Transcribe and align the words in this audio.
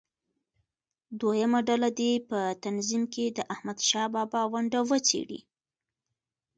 دویمه 1.19 1.59
ډله 1.67 1.89
دې 1.99 2.11
په 2.29 2.39
تنظیم 2.63 3.03
کې 3.13 3.25
د 3.37 3.39
احمدشاه 3.53 4.07
بابا 4.15 4.41
ونډه 4.53 4.79
وڅېړي. 4.89 5.39